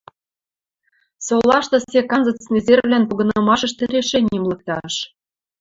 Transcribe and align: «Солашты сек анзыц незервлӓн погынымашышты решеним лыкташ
«Солашты 1.25 1.77
сек 1.89 2.07
анзыц 2.15 2.39
незервлӓн 2.53 3.03
погынымашышты 3.09 3.83
решеним 3.93 4.43
лыкташ 4.49 4.93